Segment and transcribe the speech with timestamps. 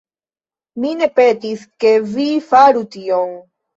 [0.85, 3.37] Mi ne petis, ke vi faru tion...